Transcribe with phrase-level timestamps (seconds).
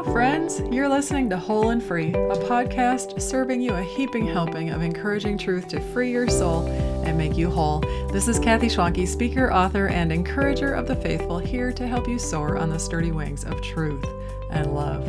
[0.00, 0.62] Hello, friends.
[0.70, 5.36] You're listening to Whole and Free, a podcast serving you a heaping helping of encouraging
[5.36, 6.66] truth to free your soul
[7.04, 7.80] and make you whole.
[8.10, 12.18] This is Kathy Schwanke, speaker, author, and encourager of the faithful, here to help you
[12.18, 14.02] soar on the sturdy wings of truth
[14.50, 15.06] and love.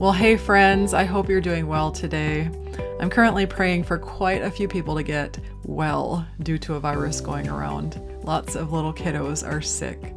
[0.00, 2.50] Well, hey, friends, I hope you're doing well today.
[2.98, 7.20] I'm currently praying for quite a few people to get well due to a virus
[7.20, 8.02] going around.
[8.24, 10.16] Lots of little kiddos are sick.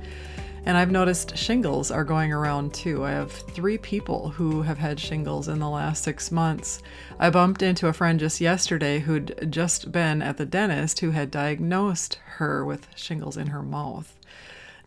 [0.66, 3.04] And I've noticed shingles are going around too.
[3.04, 6.82] I have three people who have had shingles in the last six months.
[7.20, 11.32] I bumped into a friend just yesterday who'd just been at the dentist who had
[11.32, 14.18] diagnosed her with shingles in her mouth.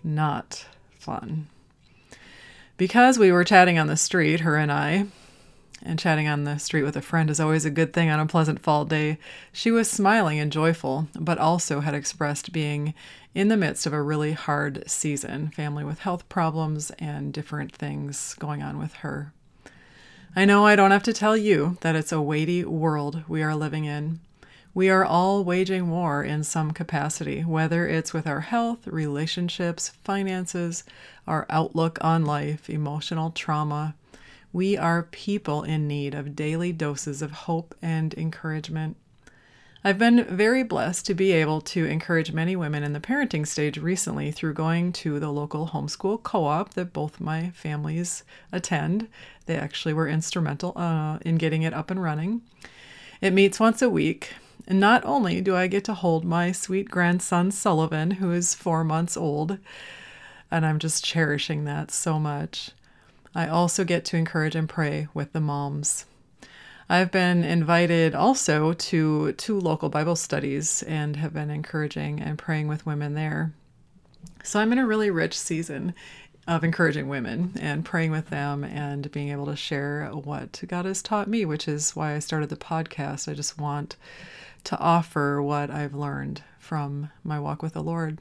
[0.03, 0.67] Not
[0.99, 1.49] fun.
[2.79, 5.07] Because we were chatting on the street, her and I,
[5.83, 8.27] and chatting on the street with a friend is always a good thing on a
[8.27, 9.19] pleasant fall day.
[9.53, 12.95] She was smiling and joyful, but also had expressed being
[13.35, 18.35] in the midst of a really hard season, family with health problems and different things
[18.39, 19.33] going on with her.
[20.35, 23.55] I know I don't have to tell you that it's a weighty world we are
[23.55, 24.21] living in.
[24.75, 30.85] We are all waging war in some capacity, whether it's with our health, relationships, finances,
[31.27, 33.95] our outlook on life, emotional trauma
[34.53, 38.97] we are people in need of daily doses of hope and encouragement.
[39.85, 43.79] I've been very blessed to be able to encourage many women in the parenting stage
[43.79, 49.07] recently through going to the local homeschool co op that both my families attend.
[49.47, 52.43] They actually were instrumental uh, in getting it up and running.
[53.21, 54.33] It meets once a week.
[54.67, 58.83] And not only do I get to hold my sweet grandson Sullivan, who is four
[58.83, 59.59] months old,
[60.51, 62.73] and I'm just cherishing that so much,
[63.37, 66.07] I also get to encourage and pray with the moms.
[66.89, 72.67] I've been invited also to two local Bible studies and have been encouraging and praying
[72.67, 73.53] with women there.
[74.43, 75.93] So I'm in a really rich season
[76.49, 81.03] of encouraging women and praying with them and being able to share what God has
[81.03, 83.31] taught me, which is why I started the podcast.
[83.31, 83.97] I just want
[84.65, 88.19] to offer what I've learned from my walk with the Lord.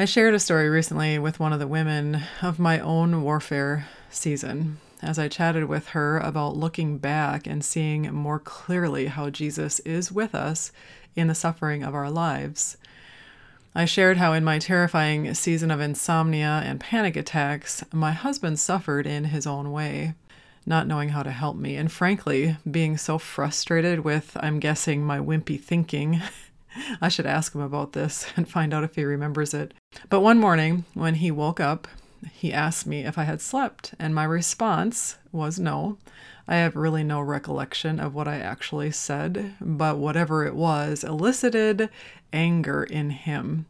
[0.00, 4.78] I shared a story recently with one of the women of my own warfare season
[5.02, 10.10] as I chatted with her about looking back and seeing more clearly how Jesus is
[10.10, 10.72] with us
[11.14, 12.78] in the suffering of our lives.
[13.74, 19.06] I shared how, in my terrifying season of insomnia and panic attacks, my husband suffered
[19.06, 20.14] in his own way,
[20.64, 25.18] not knowing how to help me, and frankly, being so frustrated with, I'm guessing, my
[25.18, 26.22] wimpy thinking
[27.00, 29.74] I should ask him about this and find out if he remembers it.
[30.08, 31.88] But one morning, when he woke up,
[32.32, 35.96] he asked me if I had slept, and my response was no.
[36.46, 41.88] I have really no recollection of what I actually said, but whatever it was elicited
[42.32, 43.66] anger in him.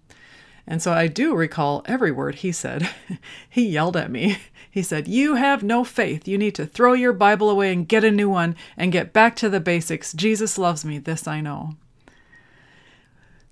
[0.66, 2.88] And so I do recall every word he said.
[3.50, 4.38] he yelled at me.
[4.72, 6.28] He said, You have no faith.
[6.28, 9.34] You need to throw your Bible away and get a new one and get back
[9.36, 10.12] to the basics.
[10.12, 10.98] Jesus loves me.
[10.98, 11.74] This I know.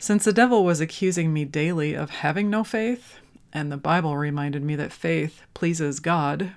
[0.00, 3.18] Since the devil was accusing me daily of having no faith,
[3.52, 6.52] and the Bible reminded me that faith pleases God,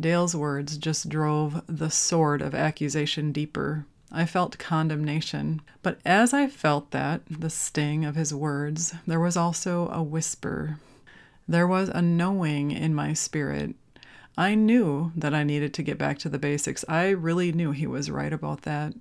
[0.00, 3.86] Dale's words just drove the sword of accusation deeper.
[4.10, 5.60] I felt condemnation.
[5.82, 10.78] But as I felt that, the sting of his words, there was also a whisper.
[11.46, 13.74] There was a knowing in my spirit.
[14.36, 16.84] I knew that I needed to get back to the basics.
[16.88, 18.94] I really knew he was right about that.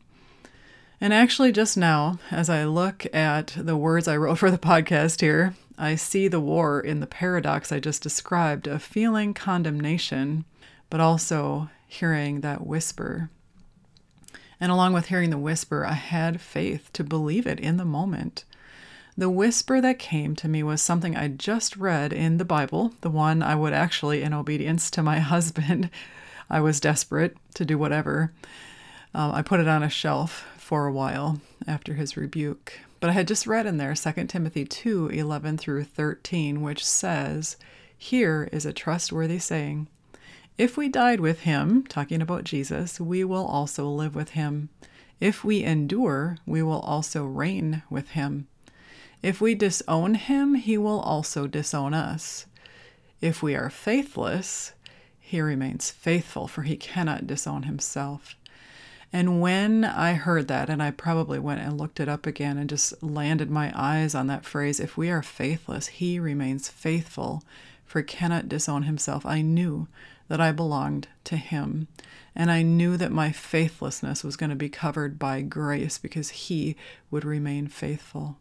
[1.04, 5.20] And actually, just now, as I look at the words I wrote for the podcast
[5.20, 10.46] here, I see the war in the paradox I just described of feeling condemnation,
[10.90, 13.30] but also hearing that whisper.
[14.62, 18.46] And along with hearing the whisper, I had faith to believe it in the moment.
[19.18, 23.10] The whisper that came to me was something I just read in the Bible, the
[23.10, 25.90] one I would actually, in obedience to my husband,
[26.50, 28.32] I was desperate to do whatever.
[29.14, 32.80] Um, I put it on a shelf for a while after his rebuke.
[33.00, 37.58] But I had just read in there 2 Timothy 2 11 through 13, which says,
[37.96, 39.88] Here is a trustworthy saying
[40.58, 44.70] If we died with him, talking about Jesus, we will also live with him.
[45.20, 48.48] If we endure, we will also reign with him.
[49.22, 52.48] If we disown him, he will also disown us.
[53.22, 54.74] If we are faithless,
[55.20, 58.36] he remains faithful, for he cannot disown himself.
[59.16, 62.68] And when I heard that, and I probably went and looked it up again and
[62.68, 67.44] just landed my eyes on that phrase, if we are faithless, he remains faithful,
[67.86, 69.88] for cannot disown himself, I knew
[70.30, 71.88] that I belonged to him.
[72.36, 76.76] And I knew that my faithlessness was going to be covered by grace because he
[77.12, 78.38] would remain faithful.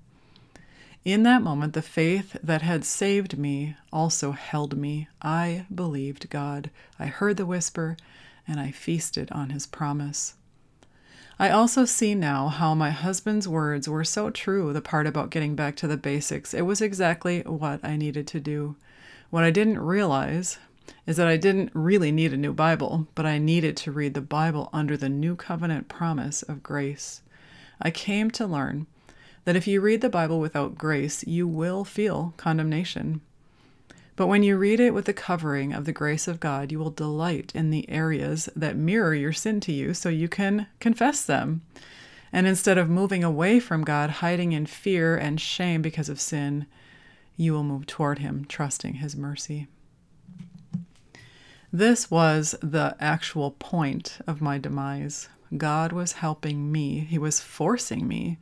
[1.05, 5.09] In that moment, the faith that had saved me also held me.
[5.21, 6.71] I believed God.
[6.99, 7.99] I heard the whisper,
[8.49, 10.35] and I feasted on his promise.
[11.43, 15.56] I also see now how my husband's words were so true, the part about getting
[15.56, 16.55] back to the basics.
[16.55, 18.77] It was exactly what I needed to do.
[19.31, 20.59] What I didn't realize
[21.05, 24.21] is that I didn't really need a new Bible, but I needed to read the
[24.21, 27.23] Bible under the new covenant promise of grace.
[27.81, 28.87] I came to learn
[29.44, 33.21] that if you read the Bible without grace, you will feel condemnation.
[34.14, 36.91] But when you read it with the covering of the grace of God, you will
[36.91, 41.62] delight in the areas that mirror your sin to you so you can confess them.
[42.32, 46.67] And instead of moving away from God, hiding in fear and shame because of sin,
[47.37, 49.67] you will move toward Him, trusting His mercy.
[51.73, 55.31] This was the actual point of my demise.
[55.56, 58.38] God was helping me, He was forcing me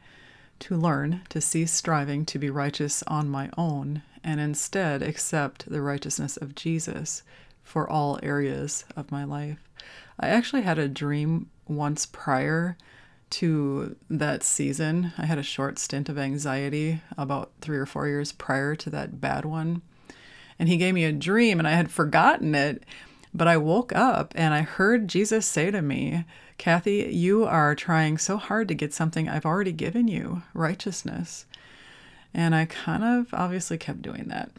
[0.60, 5.82] to learn to cease striving to be righteous on my own and instead accept the
[5.82, 7.22] righteousness of Jesus
[7.62, 9.58] for all areas of my life.
[10.18, 12.76] I actually had a dream once prior
[13.30, 15.12] to that season.
[15.16, 19.20] I had a short stint of anxiety about three or four years prior to that
[19.20, 19.82] bad one.
[20.58, 22.84] And he gave me a dream, and I had forgotten it.
[23.32, 26.24] But I woke up and I heard Jesus say to me,
[26.58, 31.46] Kathy, you are trying so hard to get something I've already given you righteousness.
[32.32, 34.50] And I kind of obviously kept doing that.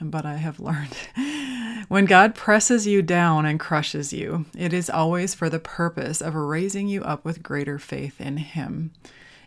[0.00, 0.96] But I have learned
[1.88, 6.34] when God presses you down and crushes you, it is always for the purpose of
[6.34, 8.92] raising you up with greater faith in Him.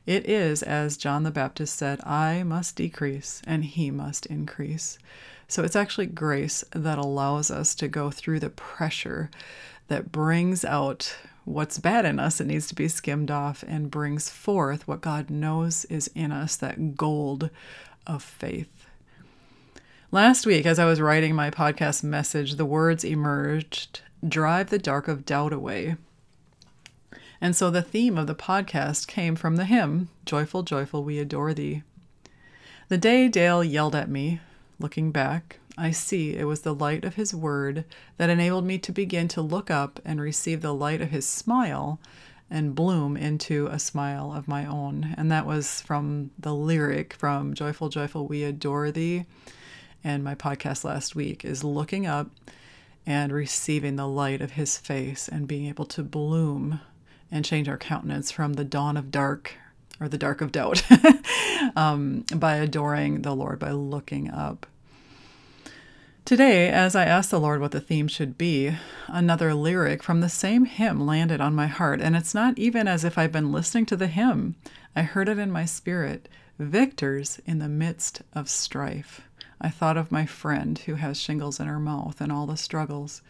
[0.05, 4.97] It is, as John the Baptist said, I must decrease and He must increase.
[5.47, 9.29] So it's actually grace that allows us to go through the pressure
[9.89, 11.15] that brings out
[11.45, 15.29] what's bad in us that needs to be skimmed off and brings forth what God
[15.29, 17.49] knows is in us that gold
[18.05, 18.87] of faith.
[20.11, 25.07] Last week, as I was writing my podcast message, the words emerged drive the dark
[25.07, 25.95] of doubt away.
[27.39, 31.53] And so the theme of the podcast came from the hymn, Joyful, Joyful, We Adore
[31.53, 31.83] Thee.
[32.89, 34.41] The day Dale yelled at me,
[34.79, 37.85] looking back, I see it was the light of His Word
[38.17, 41.99] that enabled me to begin to look up and receive the light of His smile
[42.49, 45.15] and bloom into a smile of my own.
[45.17, 49.25] And that was from the lyric from Joyful, Joyful, We Adore Thee.
[50.03, 52.29] And my podcast last week is looking up
[53.05, 56.81] and receiving the light of His face and being able to bloom
[57.31, 59.53] and change our countenance from the dawn of dark
[60.01, 60.83] or the dark of doubt
[61.75, 64.65] um, by adoring the Lord, by looking up.
[66.31, 68.77] Today, as I asked the Lord what the theme should be,
[69.09, 73.03] another lyric from the same hymn landed on my heart, and it's not even as
[73.03, 74.55] if I've been listening to the hymn.
[74.95, 79.19] I heard it in my spirit Victors in the midst of strife.
[79.59, 83.21] I thought of my friend who has shingles in her mouth and all the struggles.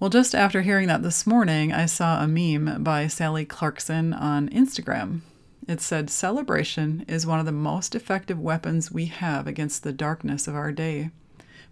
[0.00, 4.48] Well, just after hearing that this morning, I saw a meme by Sally Clarkson on
[4.48, 5.20] Instagram.
[5.68, 10.48] It said, Celebration is one of the most effective weapons we have against the darkness
[10.48, 11.10] of our day.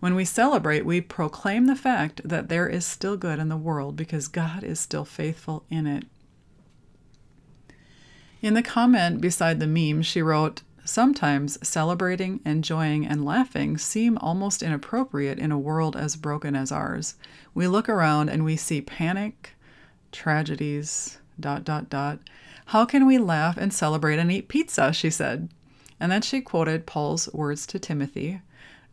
[0.03, 3.95] When we celebrate, we proclaim the fact that there is still good in the world
[3.95, 6.07] because God is still faithful in it.
[8.41, 14.61] In the comment beside the meme, she wrote, Sometimes celebrating, enjoying, and laughing seem almost
[14.61, 17.15] inappropriate in a world as broken as ours.
[17.55, 19.51] We look around and we see panic,
[20.11, 22.19] tragedies, dot, dot, dot.
[22.67, 24.93] How can we laugh and celebrate and eat pizza?
[24.93, 25.49] She said.
[26.01, 28.41] And then she quoted Paul's words to Timothy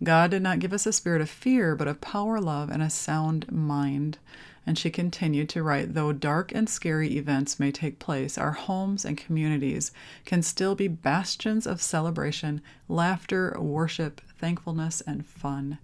[0.04, 2.90] God did not give us a spirit of fear, but of power, love, and a
[2.90, 4.18] sound mind.
[4.66, 9.04] And she continued to write Though dark and scary events may take place, our homes
[9.04, 9.92] and communities
[10.26, 15.80] can still be bastions of celebration, laughter, worship, thankfulness, and fun.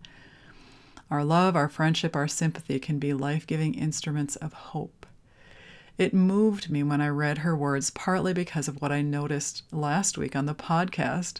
[1.12, 5.05] Our love, our friendship, our sympathy can be life giving instruments of hope.
[5.98, 10.17] It moved me when I read her words, partly because of what I noticed last
[10.17, 11.39] week on the podcast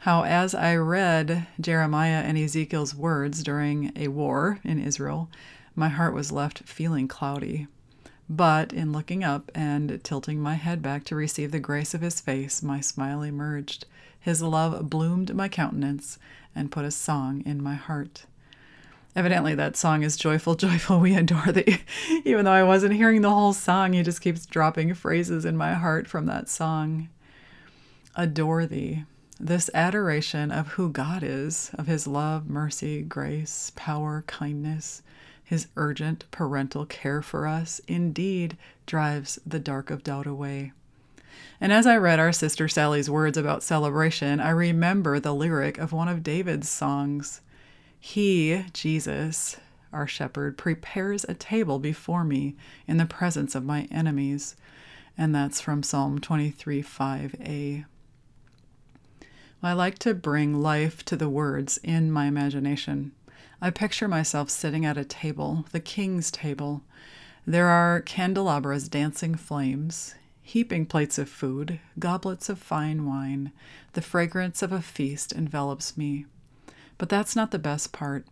[0.00, 5.28] how, as I read Jeremiah and Ezekiel's words during a war in Israel,
[5.74, 7.66] my heart was left feeling cloudy.
[8.28, 12.20] But in looking up and tilting my head back to receive the grace of his
[12.20, 13.86] face, my smile emerged.
[14.18, 16.18] His love bloomed my countenance
[16.54, 18.26] and put a song in my heart.
[19.14, 21.80] Evidently, that song is Joyful, Joyful, We Adore Thee.
[22.24, 25.74] Even though I wasn't hearing the whole song, he just keeps dropping phrases in my
[25.74, 27.08] heart from that song.
[28.14, 29.04] Adore Thee
[29.38, 35.02] this adoration of who God is, of His love, mercy, grace, power, kindness,
[35.44, 40.72] His urgent parental care for us, indeed drives the dark of doubt away.
[41.60, 45.92] And as I read our sister Sally's words about celebration, I remember the lyric of
[45.92, 47.40] one of David's songs
[48.00, 49.56] He, Jesus,
[49.92, 54.56] our shepherd, prepares a table before me in the presence of my enemies.
[55.18, 57.84] And that's from Psalm 23 5a.
[59.62, 63.12] I like to bring life to the words in my imagination.
[63.60, 66.82] I picture myself sitting at a table, the king's table.
[67.46, 73.50] There are candelabras dancing flames, heaping plates of food, goblets of fine wine.
[73.94, 76.26] The fragrance of a feast envelops me.
[76.98, 78.26] But that's not the best part.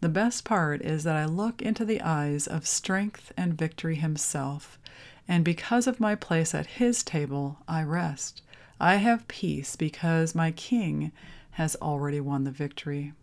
[0.00, 4.78] The best part is that I look into the eyes of strength and victory himself,
[5.26, 8.42] and because of my place at his table, I rest.
[8.80, 11.12] I have peace because my king
[11.52, 13.14] has already won the victory.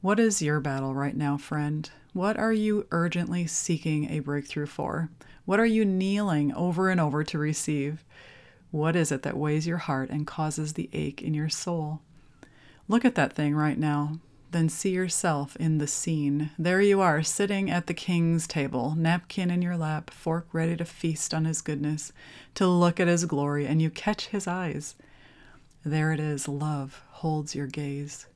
[0.00, 1.88] What is your battle right now, friend?
[2.12, 5.10] What are you urgently seeking a breakthrough for?
[5.44, 8.04] What are you kneeling over and over to receive?
[8.70, 12.00] What is it that weighs your heart and causes the ache in your soul?
[12.88, 14.18] Look at that thing right now.
[14.50, 16.50] Then see yourself in the scene.
[16.58, 20.84] There you are, sitting at the king's table, napkin in your lap, fork ready to
[20.86, 22.12] feast on his goodness,
[22.54, 24.94] to look at his glory, and you catch his eyes.
[25.84, 28.26] There it is, love holds your gaze.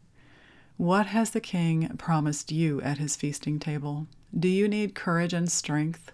[0.76, 4.06] What has the king promised you at his feasting table?
[4.36, 6.10] Do you need courage and strength?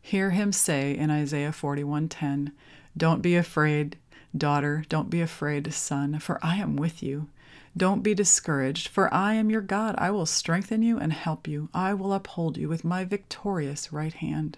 [0.00, 2.52] Hear him say in Isaiah 41:10,
[2.96, 3.96] "Don't be afraid,
[4.36, 7.28] daughter, don't be afraid, son, for I am with you.
[7.76, 9.94] Don't be discouraged, for I am your God.
[9.98, 11.68] I will strengthen you and help you.
[11.74, 14.56] I will uphold you with my victorious right hand.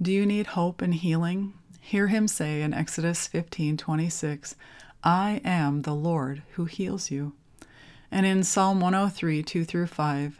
[0.00, 1.52] Do you need hope and healing?
[1.80, 4.54] Hear him say in Exodus 15:26,
[5.04, 7.34] I am the Lord who heals you.
[8.10, 10.38] And in Psalm 103, 2 through 5,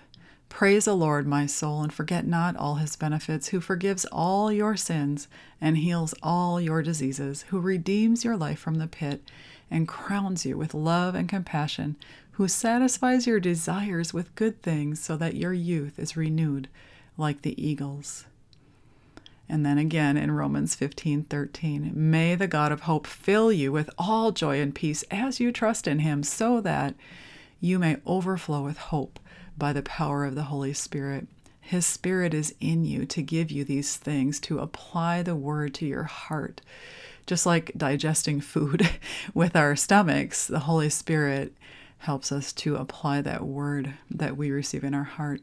[0.48, 4.76] Praise the Lord, my soul, and forget not all his benefits, who forgives all your
[4.76, 5.28] sins
[5.60, 9.22] and heals all your diseases, who redeems your life from the pit
[9.70, 11.96] and crowns you with love and compassion,
[12.32, 16.68] who satisfies your desires with good things so that your youth is renewed
[17.16, 18.26] like the eagles.
[19.48, 24.30] And then again in Romans 15:13, may the God of hope fill you with all
[24.30, 26.94] joy and peace as you trust in him so that
[27.60, 29.18] you may overflow with hope
[29.56, 31.26] by the power of the Holy Spirit.
[31.60, 35.86] His Spirit is in you to give you these things, to apply the word to
[35.86, 36.60] your heart,
[37.28, 38.88] just like digesting food
[39.34, 41.52] with our stomachs, the Holy Spirit
[41.98, 45.42] helps us to apply that word that we receive in our heart.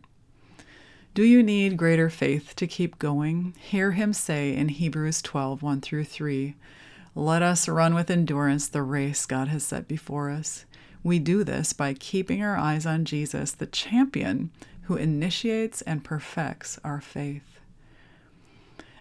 [1.14, 3.54] Do you need greater faith to keep going?
[3.60, 6.56] Hear him say in Hebrews 12 1 through 3
[7.14, 10.66] Let us run with endurance the race God has set before us.
[11.04, 14.50] We do this by keeping our eyes on Jesus, the champion
[14.84, 17.55] who initiates and perfects our faith.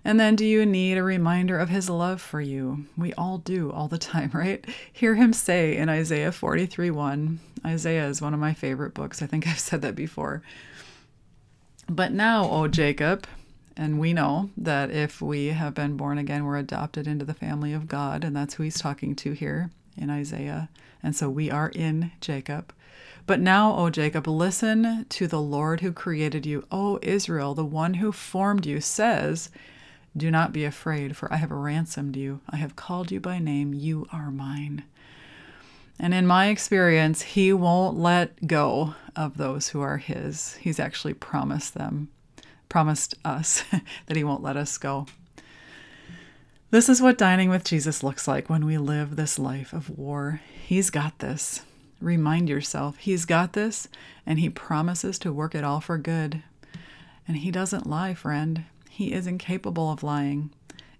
[0.05, 2.85] And then, do you need a reminder of his love for you?
[2.97, 4.65] We all do all the time, right?
[4.93, 7.41] Hear him say in Isaiah 43 1.
[7.67, 9.23] Isaiah is one of my favorite books.
[9.23, 10.43] I think I've said that before.
[11.89, 13.27] But now, O Jacob,
[13.77, 17.73] and we know that if we have been born again, we're adopted into the family
[17.73, 20.69] of God, and that's who he's talking to here in Isaiah.
[21.03, 22.73] And so we are in Jacob.
[23.27, 26.67] But now, O Jacob, listen to the Lord who created you.
[26.71, 29.51] O Israel, the one who formed you, says,
[30.17, 32.41] do not be afraid, for I have ransomed you.
[32.49, 33.75] I have called you by name.
[33.75, 34.85] You are mine.
[35.99, 40.55] And in my experience, he won't let go of those who are his.
[40.57, 42.09] He's actually promised them,
[42.69, 43.65] promised us
[44.07, 45.07] that he won't let us go.
[46.71, 50.41] This is what dining with Jesus looks like when we live this life of war.
[50.67, 51.63] He's got this.
[52.01, 53.87] Remind yourself, He's got this,
[54.27, 56.43] and He promises to work it all for good.
[57.29, 58.65] And He doesn't lie, friend.
[58.95, 60.53] He is incapable of lying.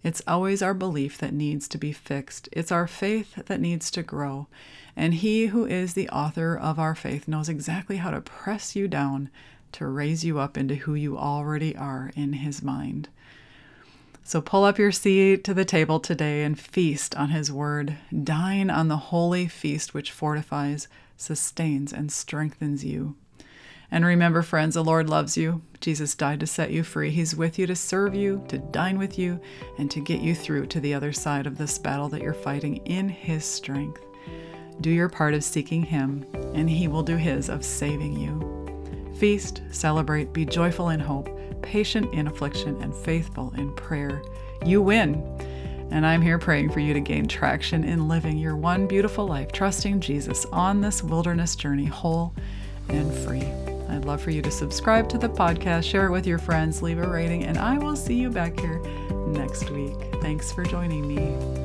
[0.03, 2.49] It's always our belief that needs to be fixed.
[2.51, 4.49] It's our faith that needs to grow.
[4.97, 8.89] And He who is the author of our faith knows exactly how to press you
[8.89, 9.31] down
[9.71, 13.11] to raise you up into who you already are in His mind.
[14.25, 17.97] So pull up your seat to the table today and feast on His word.
[18.25, 23.15] Dine on the holy feast which fortifies, sustains, and strengthens you.
[23.91, 25.63] And remember, friends, the Lord loves you.
[25.81, 27.11] Jesus died to set you free.
[27.11, 29.41] He's with you to serve you, to dine with you,
[29.79, 32.79] and to get you through to the other side of this battle that you're fighting
[32.87, 34.03] in His strength.
[34.81, 36.25] Do your part of seeking Him,
[36.55, 39.15] and He will do His of saving you.
[39.19, 41.29] Feast, celebrate, be joyful in hope,
[41.63, 44.23] patient in affliction, and faithful in prayer.
[44.65, 45.23] You win.
[45.91, 49.53] And I'm here praying for you to gain traction in living your one beautiful life,
[49.53, 52.35] trusting Jesus on this wilderness journey, whole
[52.89, 53.64] and free.
[53.95, 56.99] I'd love for you to subscribe to the podcast, share it with your friends, leave
[56.99, 58.81] a rating, and I will see you back here
[59.29, 59.95] next week.
[60.21, 61.64] Thanks for joining me.